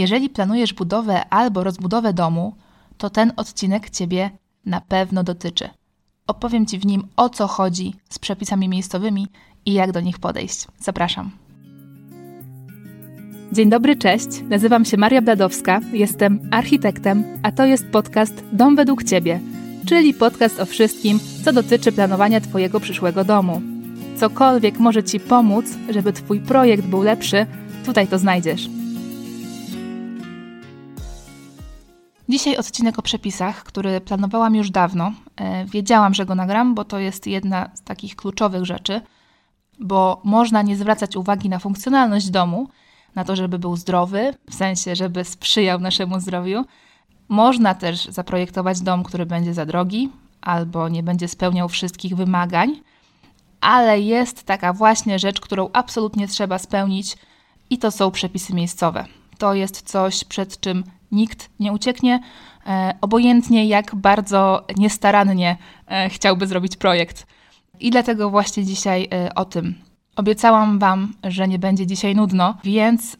[0.00, 2.54] Jeżeli planujesz budowę albo rozbudowę domu,
[2.98, 4.30] to ten odcinek Ciebie
[4.66, 5.68] na pewno dotyczy.
[6.26, 9.26] Opowiem Ci w nim o co chodzi z przepisami miejscowymi
[9.66, 10.66] i jak do nich podejść.
[10.78, 11.30] Zapraszam.
[13.52, 14.26] Dzień dobry, cześć.
[14.48, 19.40] Nazywam się Maria Bladowska, jestem architektem, a to jest podcast Dom według Ciebie,
[19.86, 23.62] czyli podcast o wszystkim, co dotyczy planowania Twojego przyszłego domu.
[24.16, 27.46] Cokolwiek może Ci pomóc, żeby Twój projekt był lepszy,
[27.84, 28.79] tutaj to znajdziesz.
[32.30, 35.12] Dzisiaj odcinek o przepisach, który planowałam już dawno.
[35.36, 39.00] E, wiedziałam, że go nagram, bo to jest jedna z takich kluczowych rzeczy,
[39.80, 42.68] bo można nie zwracać uwagi na funkcjonalność domu,
[43.14, 46.64] na to, żeby był zdrowy, w sensie, żeby sprzyjał naszemu zdrowiu.
[47.28, 52.80] Można też zaprojektować dom, który będzie za drogi albo nie będzie spełniał wszystkich wymagań,
[53.60, 57.16] ale jest taka właśnie rzecz, którą absolutnie trzeba spełnić,
[57.70, 59.04] i to są przepisy miejscowe.
[59.38, 62.20] To jest coś, przed czym nikt nie ucieknie,
[62.66, 67.26] e, obojętnie jak bardzo niestarannie e, chciałby zrobić projekt.
[67.80, 69.74] I dlatego właśnie dzisiaj e, o tym.
[70.16, 73.16] Obiecałam Wam, że nie będzie dzisiaj nudno, więc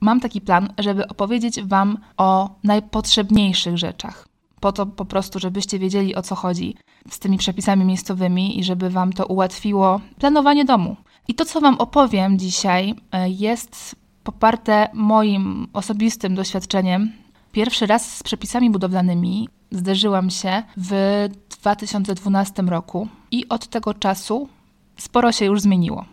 [0.00, 4.28] mam taki plan, żeby opowiedzieć Wam o najpotrzebniejszych rzeczach.
[4.60, 6.76] Po to po prostu, żebyście wiedzieli o co chodzi
[7.10, 10.96] z tymi przepisami miejscowymi i żeby Wam to ułatwiło planowanie domu.
[11.28, 12.94] I to, co Wam opowiem dzisiaj,
[13.26, 17.12] jest poparte moim osobistym doświadczeniem
[17.52, 21.28] Pierwszy raz z przepisami budowlanymi zderzyłam się w
[21.60, 24.48] 2012 roku i od tego czasu
[24.96, 26.04] sporo się już zmieniło.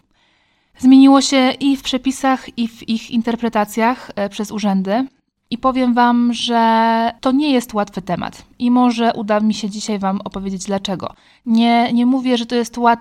[0.77, 5.07] Zmieniło się i w przepisach, i w ich interpretacjach e, przez urzędy.
[5.49, 9.99] I powiem Wam, że to nie jest łatwy temat i może uda mi się dzisiaj
[9.99, 11.13] Wam opowiedzieć dlaczego.
[11.45, 12.99] Nie, nie, mówię, że to jest łat...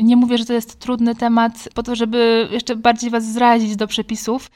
[0.00, 3.86] nie mówię, że to jest trudny temat po to, żeby jeszcze bardziej Was zrazić do
[3.86, 4.50] przepisów,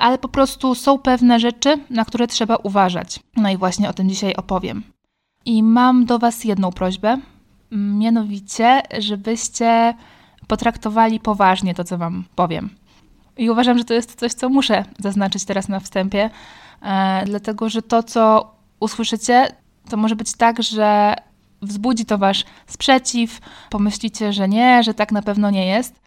[0.00, 3.20] ale po prostu są pewne rzeczy, na które trzeba uważać.
[3.36, 4.82] No i właśnie o tym dzisiaj opowiem.
[5.44, 7.18] I mam do Was jedną prośbę,
[7.70, 9.94] mianowicie, żebyście
[10.46, 12.70] potraktowali poważnie to, co Wam powiem.
[13.36, 16.30] I uważam, że to jest coś, co muszę zaznaczyć teraz na wstępie,
[16.82, 19.48] e, dlatego że to, co usłyszycie,
[19.90, 21.14] to może być tak, że
[21.62, 23.40] wzbudzi to Wasz sprzeciw,
[23.70, 26.00] pomyślicie, że nie, że tak na pewno nie jest.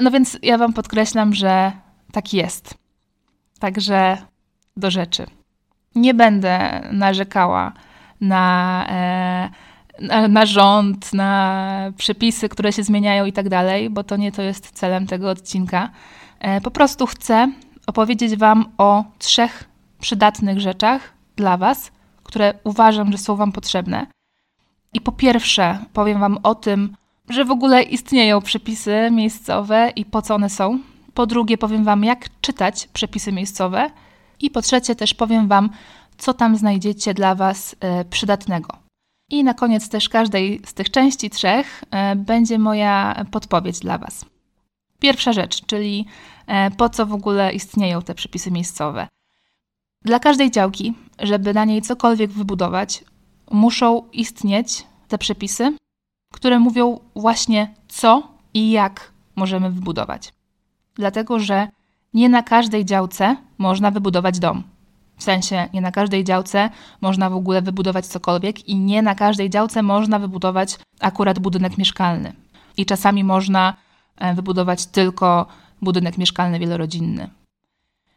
[0.00, 1.72] No więc ja Wam podkreślam, że
[2.12, 2.85] tak jest.
[3.58, 4.16] Także
[4.76, 5.26] do rzeczy.
[5.94, 7.72] Nie będę narzekała
[8.20, 9.50] na, e,
[10.00, 14.42] na, na, rząd, na przepisy, które się zmieniają i tak dalej, bo to nie to
[14.42, 15.90] jest celem tego odcinka.
[16.38, 17.52] E, po prostu chcę
[17.86, 19.64] opowiedzieć Wam o trzech
[20.00, 21.90] przydatnych rzeczach dla Was,
[22.22, 24.06] które uważam, że są Wam potrzebne.
[24.92, 26.96] I po pierwsze, powiem Wam o tym,
[27.28, 30.78] że w ogóle istnieją przepisy miejscowe i po co one są.
[31.16, 33.90] Po drugie, powiem Wam, jak czytać przepisy miejscowe.
[34.40, 35.70] I po trzecie, też powiem Wam,
[36.18, 38.68] co tam znajdziecie dla Was e, przydatnego.
[39.30, 44.24] I na koniec też każdej z tych części trzech e, będzie moja podpowiedź dla Was.
[44.98, 46.06] Pierwsza rzecz, czyli
[46.46, 49.08] e, po co w ogóle istnieją te przepisy miejscowe.
[50.04, 53.04] Dla każdej działki, żeby na niej cokolwiek wybudować,
[53.50, 55.76] muszą istnieć te przepisy,
[56.34, 60.35] które mówią właśnie co i jak możemy wybudować
[60.96, 61.68] dlatego że
[62.14, 64.62] nie na każdej działce można wybudować dom.
[65.16, 66.70] W sensie, nie na każdej działce
[67.00, 72.32] można w ogóle wybudować cokolwiek i nie na każdej działce można wybudować akurat budynek mieszkalny.
[72.76, 73.74] I czasami można
[74.16, 75.46] e, wybudować tylko
[75.82, 77.30] budynek mieszkalny wielorodzinny.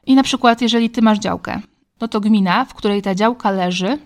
[0.06, 1.62] I na przykład, jeżeli ty masz działkę,
[2.02, 3.98] no to gmina, w której ta działka leży,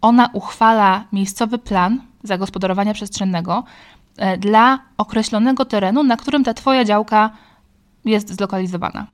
[0.00, 3.64] ona uchwala miejscowy plan zagospodarowania przestrzennego
[4.16, 7.30] e, dla określonego terenu, na którym ta twoja działka
[8.04, 9.06] jest zlokalizowana.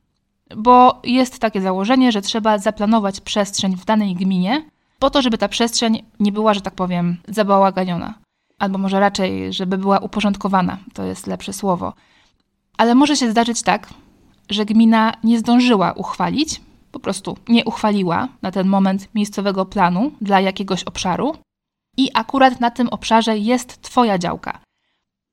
[0.57, 4.65] Bo jest takie założenie, że trzeba zaplanować przestrzeń w danej gminie,
[4.99, 8.15] po to, żeby ta przestrzeń nie była, że tak powiem, zabałaganiona.
[8.59, 11.93] Albo może raczej, żeby była uporządkowana, to jest lepsze słowo.
[12.77, 13.95] Ale może się zdarzyć tak,
[14.51, 16.61] że gmina nie zdążyła uchwalić,
[16.93, 21.37] po prostu nie uchwaliła na ten moment miejscowego planu dla jakiegoś obszaru
[21.97, 24.59] i akurat na tym obszarze jest Twoja działka.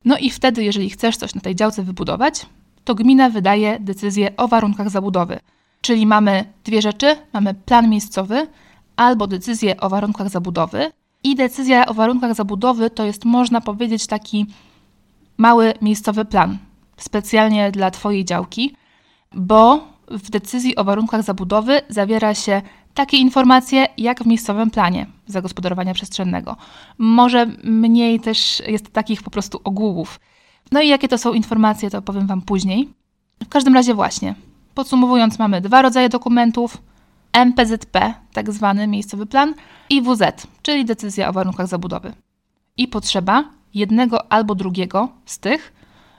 [0.06, 2.46] No i wtedy, jeżeli chcesz coś na tej działce wybudować,
[2.88, 5.40] to gmina wydaje decyzję o warunkach zabudowy.
[5.82, 8.48] Czyli mamy dwie rzeczy: mamy plan miejscowy
[8.96, 10.92] albo decyzję o warunkach zabudowy.
[11.24, 14.46] I decyzja o warunkach zabudowy to jest, można powiedzieć, taki
[15.38, 16.58] mały miejscowy plan,
[16.98, 18.76] specjalnie dla Twojej działki,
[19.34, 22.62] bo w decyzji o warunkach zabudowy zawiera się
[22.94, 26.56] takie informacje jak w miejscowym planie zagospodarowania przestrzennego.
[26.98, 30.20] Może mniej też jest takich po prostu ogółów.
[30.72, 32.90] No i jakie to są informacje, to powiem Wam później.
[33.44, 34.36] W każdym razie właśnie,
[34.74, 36.78] podsumowując, mamy dwa rodzaje dokumentów.
[37.34, 39.54] MPZP, tak zwany miejscowy plan,
[39.90, 42.14] i WZ, czyli decyzja o warunkach zabudowy.
[42.78, 43.44] I potrzeba
[43.74, 45.74] jednego albo drugiego z tych,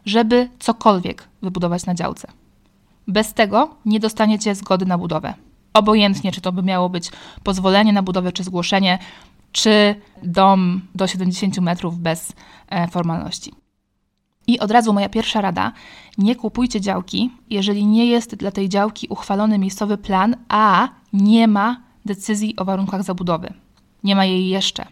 [0.04, 2.28] żeby cokolwiek wybudować na działce.
[3.08, 5.34] Bez tego nie dostaniecie zgody na budowę.
[5.74, 7.10] Obojętnie, czy to by miało być
[7.42, 8.98] pozwolenie na budowę, czy zgłoszenie,
[9.52, 12.32] czy dom do 70 metrów bez
[12.68, 13.52] e, formalności.
[14.48, 15.72] I od razu moja pierwsza rada:
[16.18, 21.80] nie kupujcie działki, jeżeli nie jest dla tej działki uchwalony miejscowy plan, a nie ma
[22.04, 23.52] decyzji o warunkach zabudowy.
[24.04, 24.86] Nie ma jej jeszcze.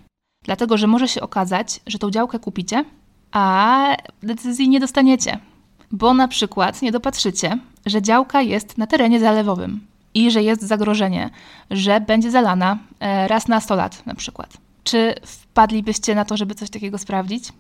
[0.45, 2.85] Dlatego, że może się okazać, że tą działkę kupicie,
[3.33, 5.39] a decyzji nie dostaniecie.
[5.93, 9.81] Bo na przykład nie dopatrzycie, że działka jest na terenie zalewowym
[10.15, 11.31] i że jest zagrożenie,
[11.71, 14.57] że będzie zalana e, raz na 100 lat na przykład.
[14.85, 17.53] Czy wpadlibyście na to, żeby coś takiego sprawdzić?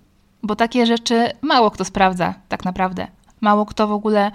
[0.47, 3.07] Bo takie rzeczy mało kto sprawdza tak naprawdę.
[3.41, 4.33] Mało kto w ogóle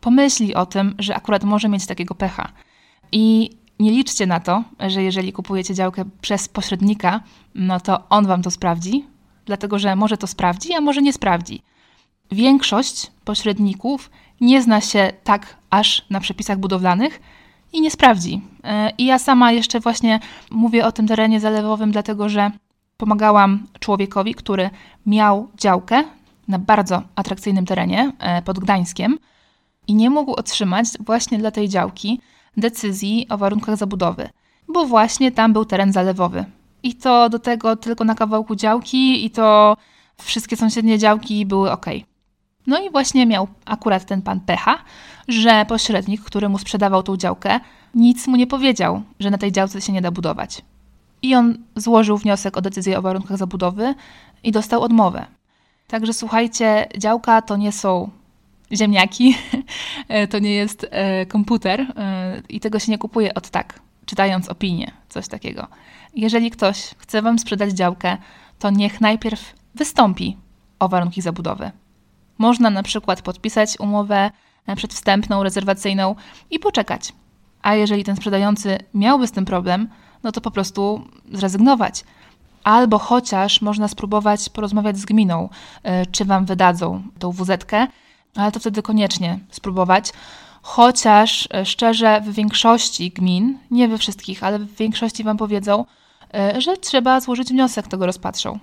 [0.00, 2.52] pomyśli o tym, że akurat może mieć takiego pecha.
[3.12, 7.20] I nie liczcie na to, że jeżeli kupujecie działkę przez pośrednika,
[7.54, 9.04] no to on wam to sprawdzi,
[9.44, 11.62] dlatego że może to sprawdzi, a może nie sprawdzi.
[12.30, 14.10] Większość pośredników
[14.40, 17.20] nie zna się tak aż na przepisach budowlanych
[17.72, 18.40] i nie sprawdzi.
[18.64, 20.20] E, I ja sama jeszcze właśnie
[20.50, 22.50] mówię o tym terenie zalewowym, dlatego że
[23.00, 24.70] pomagałam człowiekowi, który
[25.06, 26.04] miał działkę
[26.48, 29.18] na bardzo atrakcyjnym terenie e, pod Gdańskiem
[29.86, 32.20] i nie mógł otrzymać właśnie dla tej działki
[32.56, 34.28] decyzji o warunkach zabudowy,
[34.68, 36.44] bo właśnie tam był teren zalewowy.
[36.82, 39.76] I to do tego tylko na kawałku działki, i to
[40.22, 41.86] wszystkie sąsiednie działki były ok.
[42.66, 44.78] No i właśnie miał akurat ten pan pecha,
[45.28, 47.60] że pośrednik, który mu sprzedawał tą działkę,
[47.94, 50.62] nic mu nie powiedział, że na tej działce się nie da budować.
[51.22, 53.94] I on złożył wniosek o decyzję o warunkach zabudowy
[54.42, 55.26] i dostał odmowę.
[55.86, 58.10] Także słuchajcie, działka to nie są
[58.72, 59.36] ziemniaki,
[60.30, 64.90] to nie jest e, komputer e, i tego się nie kupuje od tak, czytając opinię,
[65.08, 65.66] coś takiego.
[66.14, 68.16] Jeżeli ktoś chce Wam sprzedać działkę,
[68.58, 70.36] to niech najpierw wystąpi
[70.78, 71.70] o warunki zabudowy.
[72.38, 74.30] Można na przykład podpisać umowę
[74.66, 76.14] e, przedwstępną, rezerwacyjną
[76.50, 77.12] i poczekać.
[77.62, 79.88] A jeżeli ten sprzedający miałby z tym problem,
[80.22, 82.04] no to po prostu zrezygnować.
[82.64, 85.48] Albo chociaż można spróbować porozmawiać z gminą,
[85.82, 87.86] e, czy wam wydadzą tą wuzetkę,
[88.36, 90.12] ale to wtedy koniecznie spróbować.
[90.62, 95.84] Chociaż e, szczerze, w większości gmin, nie we wszystkich, ale w większości wam powiedzą,
[96.34, 98.58] E, że trzeba złożyć wniosek, to go rozpatrzą.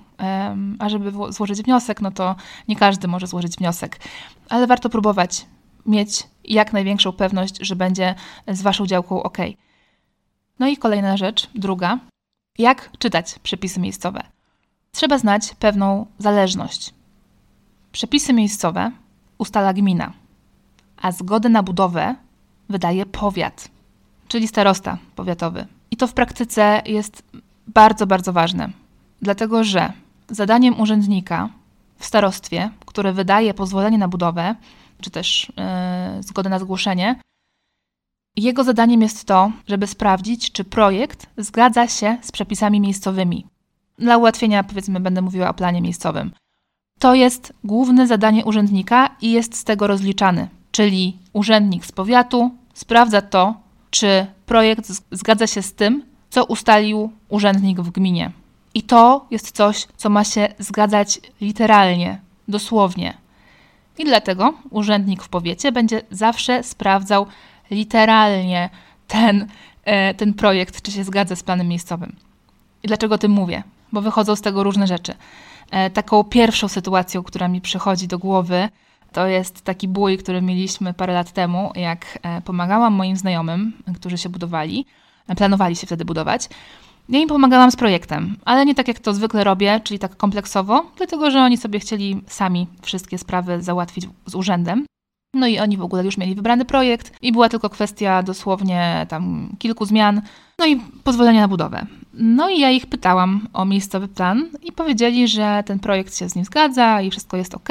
[0.80, 2.36] A żeby złożyć wniosek, no to
[2.68, 4.00] nie każdy może złożyć wniosek,
[4.50, 5.46] ale warto próbować
[5.86, 8.16] mieć jak największą pewność, że będzie
[8.48, 9.38] z Waszą działką ok.
[10.60, 12.00] No i kolejna rzecz, druga.
[12.58, 14.24] Jak czytać przepisy miejscowe?
[14.92, 16.94] Trzeba znać pewną zależność.
[17.92, 18.92] Przepisy miejscowe
[19.38, 20.14] ustala gmina,
[20.98, 22.16] a zgodę na budowę
[22.70, 23.68] wydaje powiat,
[24.28, 25.68] czyli starosta powiatowy.
[25.92, 27.24] I to w praktyce jest
[27.68, 28.70] bardzo, bardzo ważne,
[29.22, 29.94] dlatego że
[30.30, 31.50] zadaniem urzędnika
[32.00, 34.56] w starostwie, który wydaje pozwolenie na budowę,
[35.02, 35.52] czy też
[36.16, 37.20] yy, zgodę na zgłoszenie,
[38.38, 43.46] jego zadaniem jest to, żeby sprawdzić, czy projekt zgadza się z przepisami miejscowymi.
[44.00, 46.32] Dla ułatwienia, powiedzmy, będę mówiła o planie miejscowym.
[47.00, 53.22] To jest główne zadanie urzędnika i jest z tego rozliczany, czyli urzędnik z powiatu sprawdza
[53.22, 53.54] to,
[53.90, 58.32] czy projekt zgadza się z tym, co ustalił urzędnik w gminie.
[58.74, 63.18] I to jest coś, co ma się zgadzać literalnie, dosłownie.
[63.98, 67.26] I dlatego urzędnik w powiecie będzie zawsze sprawdzał
[67.72, 68.70] literalnie
[69.08, 69.48] ten,
[69.86, 72.16] e, ten projekt, czy się zgadza z planem miejscowym.
[72.84, 73.64] I dlaczego o tym mówię?
[73.92, 75.14] Bo wychodzą z tego różne rzeczy.
[75.72, 78.70] E, taką pierwszą sytuacją, która mi przychodzi do głowy,
[79.12, 84.18] to jest taki bój, który mieliśmy parę lat temu, jak e, pomagałam moim znajomym, którzy
[84.18, 84.86] się budowali
[85.36, 86.50] planowali się wtedy budować.
[87.10, 90.92] Ja im pomagałam z projektem, ale nie tak jak to zwykle robię, czyli tak kompleksowo,
[90.98, 94.86] dlatego że oni sobie chcieli sami wszystkie sprawy załatwić z urzędem.
[95.38, 99.50] No i oni w ogóle już mieli wybrany projekt i była tylko kwestia dosłownie tam
[99.60, 100.22] kilku zmian,
[100.60, 101.86] no i pozwolenia na budowę.
[102.14, 106.36] No i ja ich pytałam o miejscowy plan i powiedzieli, że ten projekt się z
[106.36, 107.70] nim zgadza i wszystko jest ok.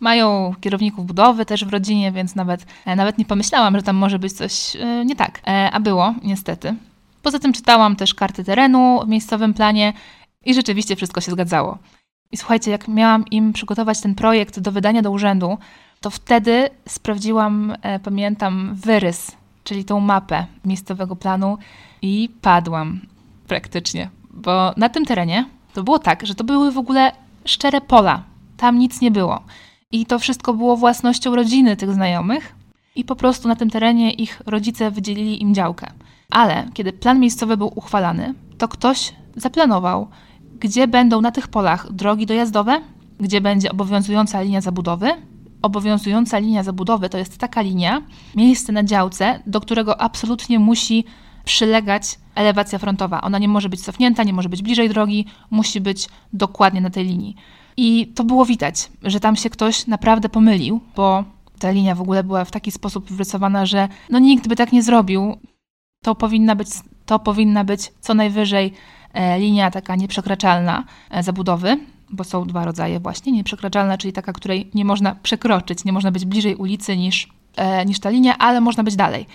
[0.00, 2.66] Mają kierowników budowy też w rodzinie, więc nawet,
[2.96, 5.40] nawet nie pomyślałam, że tam może być coś e, nie tak.
[5.46, 6.74] E, a było, niestety.
[7.22, 9.92] Poza tym czytałam też karty terenu w miejscowym planie
[10.44, 11.78] i rzeczywiście wszystko się zgadzało.
[12.32, 15.58] I słuchajcie, jak miałam im przygotować ten projekt do wydania do urzędu,
[16.04, 19.32] to wtedy sprawdziłam, e, pamiętam, wyrys,
[19.64, 21.58] czyli tą mapę miejscowego planu
[22.02, 23.00] i padłam
[23.48, 24.10] praktycznie.
[24.30, 25.44] Bo na tym terenie
[25.74, 27.12] to było tak, że to były w ogóle
[27.44, 28.22] szczere pola.
[28.56, 29.40] Tam nic nie było.
[29.92, 32.54] I to wszystko było własnością rodziny tych znajomych.
[32.96, 35.92] I po prostu na tym terenie ich rodzice wydzielili im działkę.
[36.30, 40.08] Ale kiedy plan miejscowy był uchwalany, to ktoś zaplanował,
[40.60, 42.80] gdzie będą na tych polach drogi dojazdowe,
[43.20, 45.10] gdzie będzie obowiązująca linia zabudowy.
[45.64, 48.02] Obowiązująca linia zabudowy to jest taka linia,
[48.34, 51.04] miejsce na działce, do którego absolutnie musi
[51.44, 53.20] przylegać elewacja frontowa.
[53.20, 57.04] Ona nie może być cofnięta, nie może być bliżej drogi, musi być dokładnie na tej
[57.06, 57.36] linii.
[57.76, 61.24] I to było widać, że tam się ktoś naprawdę pomylił, bo
[61.58, 64.82] ta linia w ogóle była w taki sposób wyrysowana, że no nikt by tak nie
[64.82, 65.36] zrobił.
[66.02, 66.68] To powinna być,
[67.06, 68.72] to powinna być co najwyżej
[69.12, 71.76] e, linia taka nieprzekraczalna e, zabudowy,
[72.10, 73.32] bo są dwa rodzaje właśnie.
[73.32, 78.00] Nieprzekraczalna, czyli taka, której nie można przekroczyć, nie można być bliżej ulicy niż, e, niż
[78.00, 79.26] ta linia, ale można być dalej.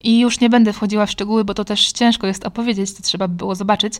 [0.00, 3.28] I już nie będę wchodziła w szczegóły, bo to też ciężko jest opowiedzieć, to trzeba
[3.28, 3.94] by było zobaczyć,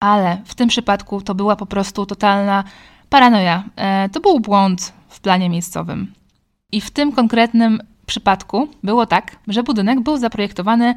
[0.00, 2.64] ale w tym przypadku to była po prostu totalna
[3.08, 3.64] paranoja.
[3.76, 6.12] E, to był błąd w planie miejscowym.
[6.72, 10.94] I w tym konkretnym przypadku było tak, że budynek był zaprojektowany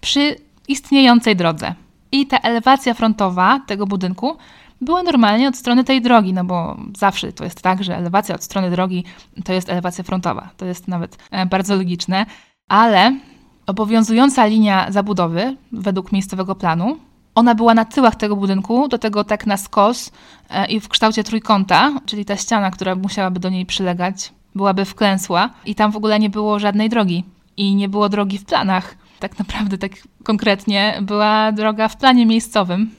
[0.00, 0.36] przy
[0.68, 1.74] istniejącej drodze.
[2.12, 4.36] I ta elewacja frontowa tego budynku
[4.80, 8.44] była normalnie od strony tej drogi, no bo zawsze to jest tak, że elewacja od
[8.44, 9.04] strony drogi
[9.44, 10.50] to jest elewacja frontowa.
[10.56, 12.26] To jest nawet e, bardzo logiczne,
[12.68, 13.18] ale
[13.66, 16.96] obowiązująca linia zabudowy według miejscowego planu
[17.36, 20.12] ona była na tyłach tego budynku, do tego tak na skos
[20.50, 25.50] e, i w kształcie trójkąta, czyli ta ściana, która musiałaby do niej przylegać, byłaby wklęsła
[25.66, 27.24] i tam w ogóle nie było żadnej drogi.
[27.56, 28.96] I nie było drogi w planach.
[29.18, 29.92] Tak naprawdę, tak
[30.24, 32.90] konkretnie, była droga w planie miejscowym.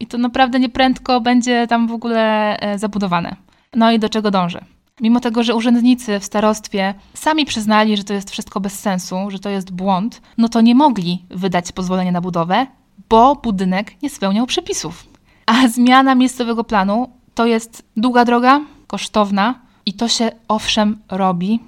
[0.00, 3.36] I to naprawdę nieprędko będzie tam w ogóle e, zabudowane.
[3.74, 4.64] No i do czego dążę?
[5.00, 9.38] Mimo tego, że urzędnicy w starostwie sami przyznali, że to jest wszystko bez sensu, że
[9.38, 12.66] to jest błąd, no to nie mogli wydać pozwolenia na budowę,
[13.08, 15.06] bo budynek nie spełniał przepisów.
[15.46, 19.54] A zmiana miejscowego planu to jest długa droga, kosztowna
[19.86, 21.60] i to się owszem robi,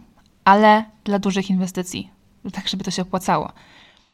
[0.45, 2.11] ale dla dużych inwestycji,
[2.53, 3.53] tak żeby to się opłacało.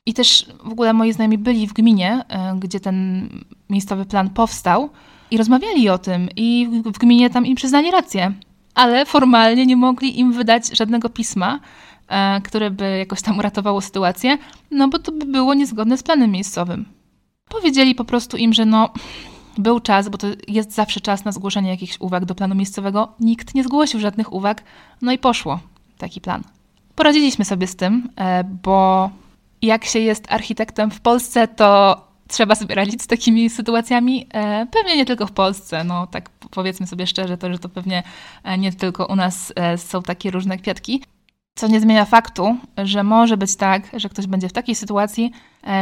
[0.07, 3.29] I też w ogóle moi znajomi byli w gminie, e, gdzie ten
[3.71, 4.91] miejscowy plan powstał
[5.31, 8.33] i rozmawiali o tym i w gminie tam im przyznali rację,
[8.75, 11.61] ale formalnie nie mogli im wydać żadnego pisma,
[12.09, 14.39] e, które by jakoś tam uratowało sytuację,
[14.71, 16.85] no bo to by było niezgodne z planem miejscowym.
[17.49, 18.89] Powiedzieli po prostu im, że no,
[19.59, 23.13] był czas, bo to jest zawsze czas na zgłoszenie jakichś uwag do planu miejscowego.
[23.21, 24.63] Nikt nie zgłosił żadnych uwag,
[25.03, 25.61] no i poszło
[25.99, 26.43] taki plan.
[26.95, 29.11] Poradziliśmy sobie z tym, e, bo
[29.67, 34.27] jak się jest architektem w Polsce, to trzeba sobie radzić z takimi sytuacjami.
[34.35, 38.03] E, pewnie nie tylko w Polsce, no tak powiedzmy sobie szczerze, to, że to pewnie
[38.45, 41.03] e, nie tylko u nas są takie różne kwiatki.
[41.55, 45.31] Co nie zmienia faktu, że może być tak, że ktoś będzie w takiej sytuacji,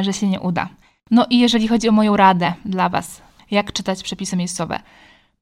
[0.01, 0.69] że się nie uda.
[1.11, 4.81] No i jeżeli chodzi o moją radę dla Was, jak czytać przepisy miejscowe.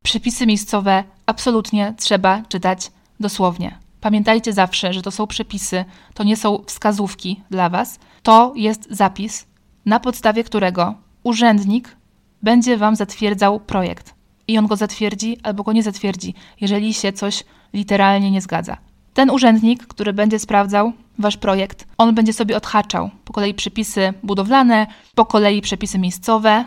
[0.03, 3.79] Przepisy miejscowe absolutnie trzeba czytać dosłownie.
[4.01, 9.47] Pamiętajcie zawsze, że to są przepisy, to nie są wskazówki dla Was, to jest zapis,
[9.87, 11.97] na podstawie którego urzędnik
[12.43, 14.15] będzie Wam zatwierdzał projekt.
[14.49, 18.77] I on go zatwierdzi albo go nie zatwierdzi, jeżeli się coś literalnie nie zgadza.
[19.15, 24.87] Ten urzędnik, który będzie sprawdzał wasz projekt, on będzie sobie odhaczał po kolei przepisy budowlane,
[25.15, 26.65] po kolei przepisy miejscowe.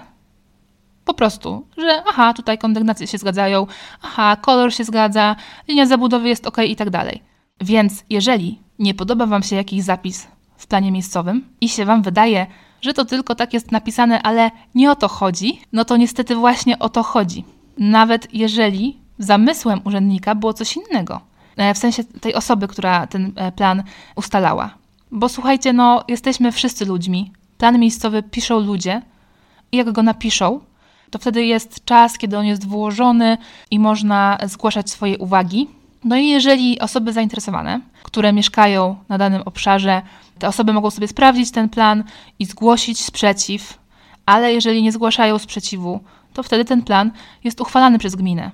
[1.06, 3.68] Po prostu, że aha, tutaj kondygnacje się zgadzają,
[4.02, 5.36] aha, kolor się zgadza,
[5.68, 7.22] linia zabudowy jest ok i tak dalej.
[7.62, 10.28] Więc jeżeli nie podoba wam się jakiś zapis
[10.64, 12.48] w planie miejscowym i się wam wydaje,
[12.82, 16.80] że to tylko tak jest napisane, ale nie o to chodzi, no to niestety właśnie
[16.80, 17.46] o to chodzi.
[17.78, 21.22] Nawet jeżeli zamysłem urzędnika było coś innego.
[21.58, 23.84] E, w sensie tej osoby, która ten e, plan
[24.16, 24.70] ustalała.
[25.12, 27.32] Bo słuchajcie, no, jesteśmy wszyscy ludźmi.
[27.58, 29.02] Plan miejscowy piszą ludzie
[29.72, 30.60] i jak go napiszą,
[31.12, 33.38] to wtedy jest czas, kiedy on jest włożony
[33.72, 35.68] i można zgłaszać swoje uwagi.
[36.04, 40.02] No i jeżeli osoby zainteresowane, które mieszkają na danym obszarze,
[40.40, 42.04] te osoby mogą sobie sprawdzić ten plan
[42.40, 43.80] i zgłosić sprzeciw,
[44.26, 46.00] ale jeżeli nie zgłaszają sprzeciwu,
[46.34, 47.12] to wtedy ten plan
[47.44, 48.52] jest uchwalany przez gminę.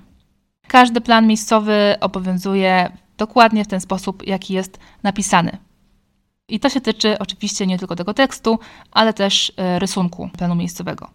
[0.68, 5.58] Każdy plan miejscowy obowiązuje dokładnie w ten sposób, jaki jest napisany.
[6.50, 8.60] I to się tyczy oczywiście nie tylko tego tekstu,
[8.92, 11.10] ale też e, rysunku planu miejscowego.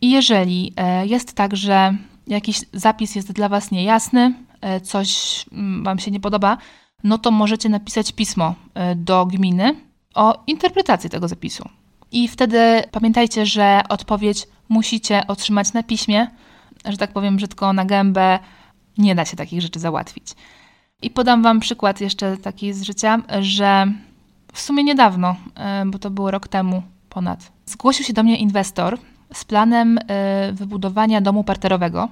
[0.00, 1.94] I jeżeli e, jest tak, że
[2.26, 6.58] jakiś zapis jest dla Was niejasny, e, coś mm, Wam się nie podoba,
[7.04, 8.54] no to możecie napisać pismo
[8.96, 9.74] do gminy
[10.14, 11.68] o interpretacji tego zapisu.
[12.12, 16.26] I wtedy pamiętajcie, że odpowiedź musicie otrzymać na piśmie,
[16.84, 18.38] że tak powiem brzydko na gębę,
[18.98, 20.26] nie da się takich rzeczy załatwić.
[21.02, 23.92] I podam Wam przykład jeszcze taki z życia, że
[24.52, 28.98] w sumie niedawno, e, bo to było rok temu ponad, zgłosił się do mnie inwestor
[29.34, 32.08] z planem e, wybudowania domu parterowego.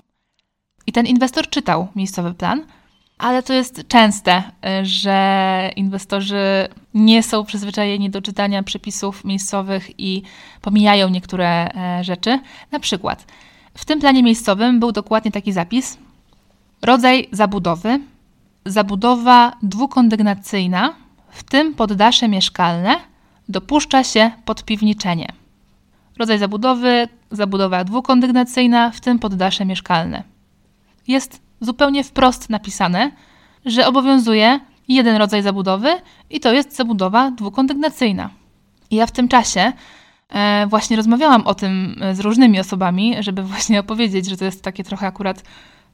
[0.86, 2.66] I ten inwestor czytał miejscowy plan,
[3.18, 4.42] ale to jest częste,
[4.82, 10.22] że inwestorzy nie są przyzwyczajeni do czytania przepisów miejscowych i
[10.60, 12.40] pomijają niektóre e, rzeczy.
[12.72, 13.26] Na przykład
[13.74, 15.98] w tym planie miejscowym był dokładnie taki zapis:
[16.82, 18.00] rodzaj zabudowy,
[18.66, 20.94] zabudowa dwukondygnacyjna,
[21.30, 22.96] w tym poddasze mieszkalne,
[23.48, 25.41] dopuszcza się podpiwniczenie.
[26.18, 30.22] Rodzaj zabudowy, zabudowa dwukondygnacyjna, w tym poddasze mieszkalne.
[31.08, 33.10] Jest zupełnie wprost napisane,
[33.66, 35.88] że obowiązuje jeden rodzaj zabudowy
[36.30, 38.30] i to jest zabudowa dwukondygnacyjna.
[38.90, 39.72] I ja w tym czasie
[40.28, 44.84] e, właśnie rozmawiałam o tym z różnymi osobami, żeby właśnie opowiedzieć, że to jest takie
[44.84, 45.42] trochę akurat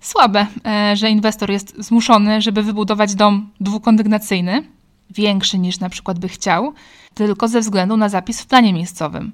[0.01, 4.63] słabe, e, że inwestor jest zmuszony, żeby wybudować dom dwukondygnacyjny,
[5.11, 6.73] większy niż na przykład by chciał,
[7.15, 9.33] tylko ze względu na zapis w planie miejscowym.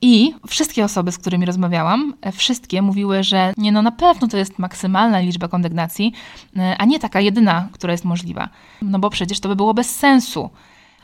[0.00, 4.36] I wszystkie osoby, z którymi rozmawiałam, e, wszystkie mówiły, że nie no na pewno to
[4.36, 6.12] jest maksymalna liczba kondygnacji,
[6.56, 8.48] e, a nie taka jedyna, która jest możliwa.
[8.82, 10.50] No bo przecież to by było bez sensu.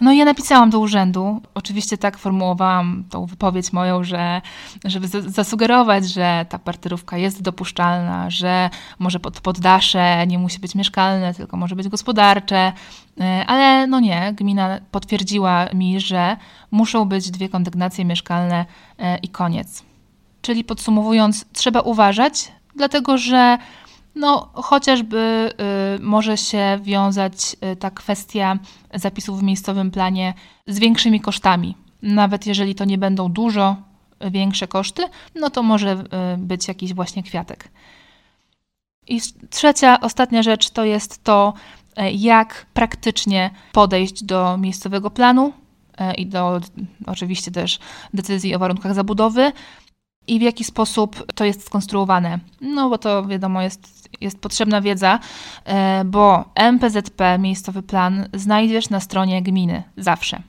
[0.01, 1.43] No i ja napisałam do urzędu.
[1.55, 4.43] Oczywiście tak formułowałam tą wypowiedź moją, że,
[4.85, 11.35] żeby zasugerować, że ta partyrówka jest dopuszczalna, że może pod poddasze nie musi być mieszkalne,
[11.35, 12.73] tylko może być gospodarcze.
[13.21, 16.37] E, ale no nie, gmina potwierdziła mi, że
[16.71, 18.67] muszą być dwie kondygnacje mieszkalne
[18.99, 19.83] e, i koniec.
[20.43, 23.59] Czyli podsumowując, trzeba uważać, dlatego że
[24.15, 25.51] no, chociażby
[25.97, 28.59] y, może się wiązać y, ta kwestia
[28.95, 30.35] zapisów w miejscowym planie
[30.67, 31.77] z większymi kosztami.
[32.03, 33.77] Nawet jeżeli to nie będą dużo
[34.31, 35.03] większe koszty,
[35.35, 37.69] no to może y, być jakiś właśnie kwiatek.
[39.07, 45.53] I trzecia, ostatnia rzecz to jest to, y, jak praktycznie podejść do miejscowego planu
[46.01, 46.61] y, i do
[47.07, 47.79] oczywiście też
[48.15, 49.53] decyzji o warunkach zabudowy
[50.27, 52.39] i w jaki sposób to jest skonstruowane.
[52.61, 55.19] No bo to wiadomo jest jest potrzebna wiedza,
[55.65, 60.43] e, bo MPZP, miejscowy plan, znajdziesz na stronie gminy zawsze.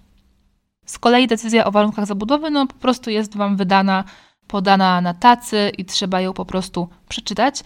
[0.85, 4.03] Z kolei decyzja o warunkach zabudowy, no po prostu jest Wam wydana,
[4.47, 7.63] podana na tacy i trzeba ją po prostu przeczytać,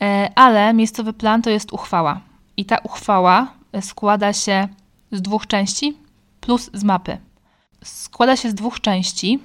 [0.00, 2.20] e, ale miejscowy plan to jest uchwała.
[2.56, 4.68] I ta uchwała składa się
[5.12, 5.96] z dwóch części
[6.40, 7.18] plus z mapy.
[7.84, 9.38] Składa się z dwóch części,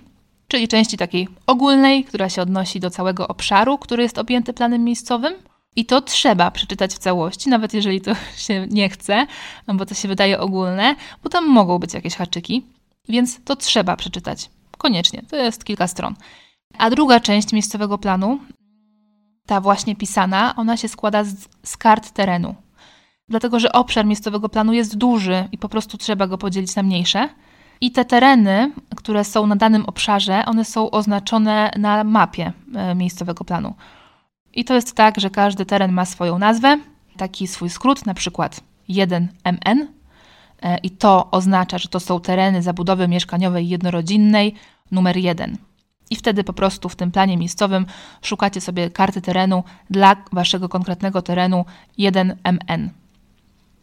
[0.48, 5.34] czyli części takiej ogólnej, która się odnosi do całego obszaru, który jest objęty planem miejscowym,
[5.76, 8.12] i to trzeba przeczytać w całości, nawet jeżeli to
[8.46, 9.28] się nie chce,
[9.68, 12.66] no bo to się wydaje ogólne, bo tam mogą być jakieś haczyki,
[13.10, 14.50] więc to trzeba przeczytać.
[14.78, 16.16] Koniecznie, to jest kilka stron.
[16.78, 18.40] A druga część miejscowego planu,
[19.46, 22.56] ta właśnie pisana, ona się składa z, z kart terenu.
[23.30, 27.30] Dlatego, że obszar miejscowego planu jest duży i po prostu trzeba go podzielić na mniejsze.
[27.82, 33.44] I te tereny, które są na danym obszarze, one są oznaczone na mapie e, miejscowego
[33.44, 33.74] planu.
[34.54, 36.80] I to jest tak, że każdy teren ma swoją nazwę,
[37.18, 39.86] taki swój skrót, na przykład 1MN.
[40.62, 44.54] E, I to oznacza, że to są tereny zabudowy mieszkaniowej jednorodzinnej
[44.92, 45.58] numer 1.
[46.10, 47.86] I wtedy po prostu w tym planie miejscowym
[48.22, 51.66] szukacie sobie karty terenu dla waszego konkretnego terenu
[52.00, 52.90] 1MN.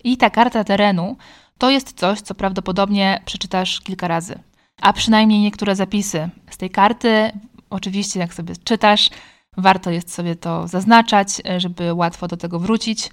[0.05, 1.17] I ta karta terenu
[1.59, 4.39] to jest coś, co prawdopodobnie przeczytasz kilka razy.
[4.83, 7.31] A przynajmniej niektóre zapisy z tej karty,
[7.71, 9.11] oczywiście, jak sobie czytasz,
[9.57, 13.11] Warto jest sobie to zaznaczać, żeby łatwo do tego wrócić.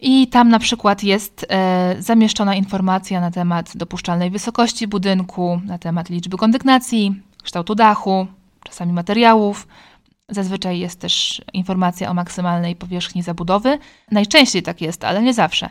[0.00, 6.10] I tam na przykład jest e, zamieszczona informacja na temat dopuszczalnej wysokości budynku, na temat
[6.10, 8.26] liczby kondygnacji, kształtu dachu,
[8.64, 9.68] czasami materiałów.
[10.28, 13.78] Zazwyczaj jest też informacja o maksymalnej powierzchni zabudowy.
[14.10, 15.70] Najczęściej tak jest, ale nie zawsze.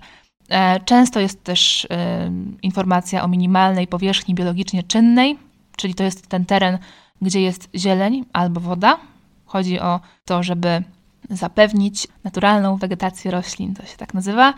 [0.49, 5.37] E, często jest też e, informacja o minimalnej powierzchni biologicznie czynnej,
[5.77, 6.77] czyli to jest ten teren,
[7.21, 8.97] gdzie jest zieleń albo woda,
[9.45, 10.83] Chodzi o to, żeby
[11.29, 14.53] zapewnić naturalną wegetację roślin, to się tak nazywa.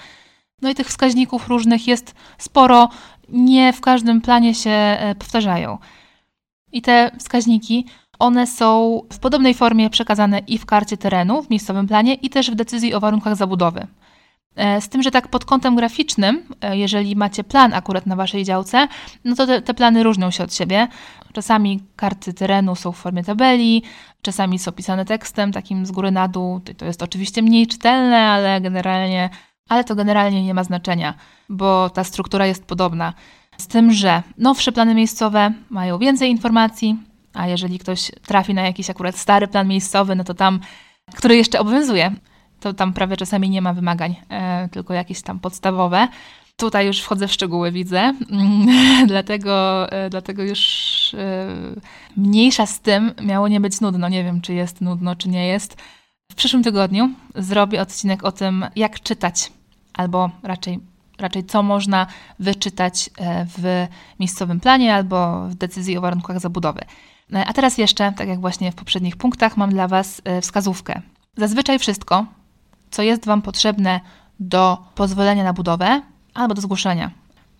[0.62, 2.90] No i tych wskaźników różnych jest sporo,
[3.30, 5.78] nie w każdym planie się e, powtarzają.
[6.72, 7.86] I te wskaźniki,
[8.19, 12.51] one są w podobnej formie przekazane i w karcie terenu, w miejscowym planie, i też
[12.51, 13.88] w decyzji o warunkach zabudowy.
[14.58, 18.43] E, z tym, że tak pod kątem graficznym, e, jeżeli macie plan akurat na waszej
[18.43, 18.88] działce,
[19.25, 20.88] no to te, te, plany różnią się od siebie.
[21.34, 23.84] Czasami karty terenu są w formie tabeli,
[24.21, 26.60] czasami są pisane tekstem takim z góry na dół.
[26.77, 29.30] To jest oczywiście mniej czytelne, ale generalnie,
[29.69, 31.13] ale to generalnie nie ma znaczenia,
[31.49, 33.13] bo ta struktura jest podobna.
[33.58, 36.97] Z tym, że nowsze plany miejscowe mają więcej informacji,
[37.34, 40.60] a jeżeli ktoś trafi na jakiś akurat stary plan miejscowy, no to tam,
[41.16, 42.12] który jeszcze obowiązuje,
[42.60, 46.08] to tam prawie czasami nie ma wymagań, e, tylko jakieś tam podstawowe.
[46.56, 48.13] Tutaj już wchodzę w szczegóły, widzę,
[49.08, 50.62] dlatego, e, dlatego już
[51.13, 51.48] e,
[52.18, 54.10] mniejsza z tym miało nie być nudno.
[54.10, 55.78] Nie wiem, czy jest nudno, czy nie jest.
[56.32, 59.52] W przyszłym tygodniu zrobię odcinek o tym, jak czytać,
[59.94, 60.80] albo raczej,
[61.20, 62.08] raczej co można
[62.40, 63.88] wyczytać e, w
[64.20, 66.82] miejscowym planie albo w decyzji o warunkach zabudowy.
[67.34, 71.02] E, a teraz jeszcze, tak jak właśnie w poprzednich punktach, mam dla Was e, wskazówkę.
[71.38, 72.26] Zazwyczaj wszystko,
[72.92, 74.00] co jest Wam potrzebne
[74.40, 76.02] do pozwolenia na budowę
[76.34, 77.12] albo do zgłoszenia,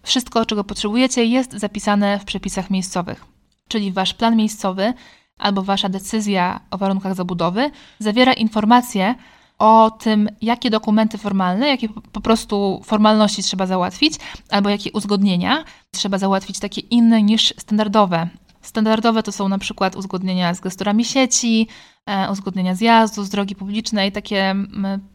[0.04, 3.26] wszystko, czego potrzebujecie, jest zapisane w przepisach miejscowych.
[3.68, 4.94] Czyli Wasz plan miejscowy
[5.38, 9.16] albo Wasza decyzja o warunkach zabudowy zawiera informacje
[9.60, 14.14] o tym, jakie dokumenty formalne, jakie po prostu formalności trzeba załatwić,
[14.50, 18.28] albo jakie uzgodnienia trzeba załatwić, takie inne niż standardowe
[18.68, 21.68] Standardowe to są na przykład uzgodnienia z gestorami sieci,
[22.06, 24.56] e, uzgodnienia zjazdu z drogi publicznej, takie,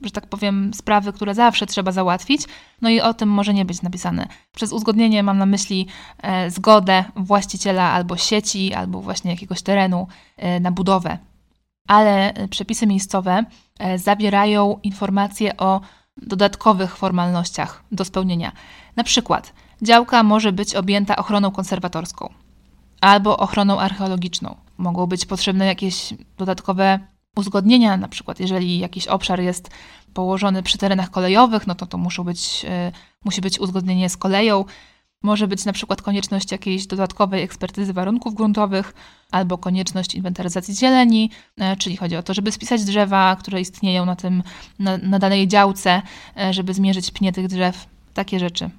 [0.03, 2.43] że tak powiem, sprawy, które zawsze trzeba załatwić.
[2.83, 4.27] No i o tym może nie być napisane.
[4.55, 5.87] Przez uzgodnienie mam na myśli
[6.23, 11.19] e, zgodę właściciela albo sieci, albo właśnie jakiegoś terenu e, na budowę.
[11.89, 13.45] Ale przepisy miejscowe
[13.97, 15.81] zawierają informacje o
[16.17, 18.53] dodatkowych formalnościach do spełnienia.
[18.97, 22.42] Na przykład działka może być objęta ochroną konserwatorską
[23.03, 24.57] albo ochroną archeologiczną.
[24.79, 27.01] Mogą być potrzebne jakieś dodatkowe
[27.37, 29.71] uzgodnienia, na przykład jeżeli jakiś obszar jest
[30.15, 32.93] położony przy terenach kolejowych, no to to muszą być, y,
[33.25, 34.65] musi być uzgodnienie z koleją.
[35.23, 38.95] Może być na przykład konieczność jakiejś dodatkowej ekspertyzy warunków gruntowych
[39.31, 44.17] albo konieczność inwentaryzacji zieleni, y, czyli chodzi o to, żeby spisać drzewa, które istnieją na,
[44.17, 44.43] tym,
[44.79, 46.03] na, na danej działce,
[46.51, 48.71] y, żeby zmierzyć pnie tych drzew, takie rzeczy.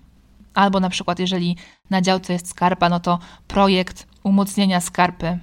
[0.53, 1.57] Albo na przykład, jeżeli
[1.89, 5.39] na działce jest skarpa, no to projekt umocnienia skarpy.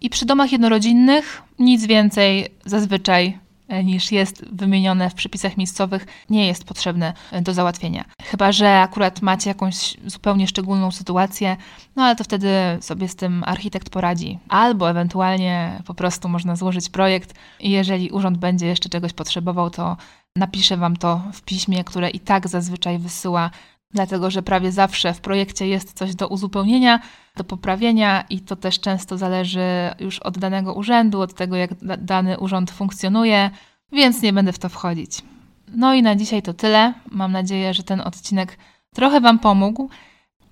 [0.00, 6.46] I przy domach jednorodzinnych nic więcej zazwyczaj e, niż jest wymienione w przepisach miejscowych, nie
[6.46, 8.04] jest potrzebne e, do załatwienia.
[8.22, 11.56] Chyba, że akurat macie jakąś zupełnie szczególną sytuację,
[11.96, 12.48] no ale to wtedy
[12.80, 14.38] sobie z tym architekt poradzi.
[14.48, 19.96] Albo ewentualnie po prostu można złożyć projekt i jeżeli urząd będzie jeszcze czegoś potrzebował, to
[20.36, 23.50] napiszę Wam to w piśmie, które i tak zazwyczaj wysyła
[23.90, 27.00] dlatego że prawie zawsze w projekcie jest coś do uzupełnienia,
[27.36, 29.60] do poprawienia i to też często zależy
[30.00, 33.50] już od danego urzędu, od tego, jak dany urząd funkcjonuje,
[33.92, 35.22] więc nie będę w to wchodzić.
[35.68, 36.94] No i na dzisiaj to tyle.
[37.10, 38.58] Mam nadzieję, że ten odcinek
[38.94, 39.88] trochę Wam pomógł.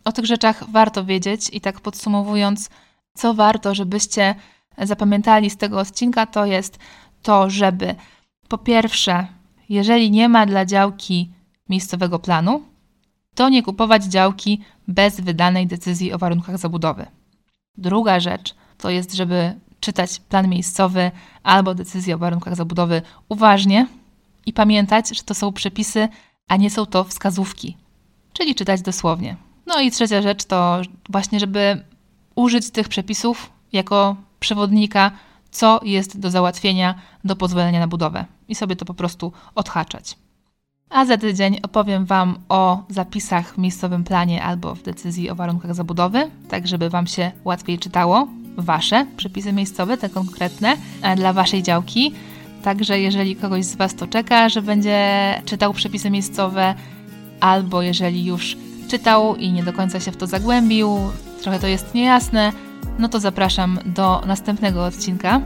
[0.04, 2.70] O tych rzeczach warto wiedzieć i tak podsumowując,
[3.14, 4.34] co warto, żebyście
[4.78, 6.78] zapamiętali z tego odcinka, to jest
[7.22, 7.94] to, żeby
[8.48, 9.26] po pierwsze,
[9.68, 11.30] jeżeli nie ma dla działki
[11.68, 12.62] miejscowego planu,
[13.34, 17.06] to nie kupować działki bez wydanej decyzji o warunkach zabudowy.
[17.76, 21.10] Druga rzecz to jest, żeby czytać plan miejscowy
[21.42, 23.86] albo decyzję o warunkach zabudowy uważnie
[24.46, 26.08] i pamiętać, że to są przepisy,
[26.48, 27.76] a nie są to wskazówki,
[28.32, 29.36] czyli czytać dosłownie.
[29.66, 31.84] No i trzecia rzecz to właśnie, żeby
[32.34, 35.10] użyć tych przepisów jako przewodnika,
[35.50, 36.94] co jest do załatwienia
[37.24, 40.16] do pozwolenia na budowę i sobie to po prostu odhaczać.
[40.90, 45.74] A za tydzień opowiem Wam o zapisach w miejscowym planie albo w decyzji o warunkach
[45.74, 51.62] zabudowy, tak żeby Wam się łatwiej czytało Wasze przepisy miejscowe, te konkretne, e, dla Waszej
[51.62, 52.14] działki.
[52.62, 54.98] Także jeżeli kogoś z Was to czeka, że będzie
[55.44, 56.74] czytał przepisy miejscowe,
[57.40, 58.56] albo jeżeli już
[58.88, 60.98] czytał i nie do końca się w to zagłębił,
[61.42, 62.52] trochę to jest niejasne,
[62.98, 65.40] no to zapraszam do następnego odcinka.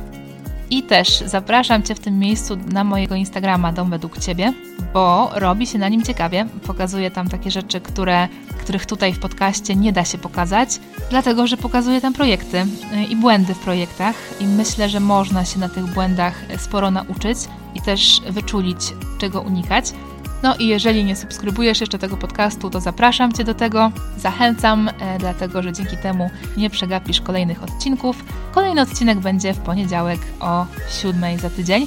[0.71, 4.53] I też zapraszam Cię w tym miejscu na mojego Instagrama Dom Według Ciebie,
[4.93, 6.47] bo robi się na nim ciekawie.
[6.67, 8.29] Pokazuję tam takie rzeczy, które,
[8.59, 12.67] których tutaj w podcaście nie da się pokazać, dlatego że pokazuję tam projekty y,
[13.11, 17.39] i błędy w projektach i myślę, że można się na tych błędach sporo nauczyć
[17.75, 18.79] i też wyczulić,
[19.19, 19.93] czego unikać.
[20.43, 25.19] No i jeżeli nie subskrybujesz jeszcze tego podcastu, to zapraszam Cię do tego, zachęcam, e,
[25.19, 28.25] dlatego że dzięki temu nie przegapisz kolejnych odcinków.
[28.53, 30.67] Kolejny odcinek będzie w poniedziałek o
[31.03, 31.87] 7 za tydzień,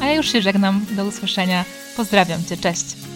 [0.00, 0.84] a ja już się żegnam.
[0.96, 1.64] Do usłyszenia.
[1.96, 3.11] Pozdrawiam Cię, cześć.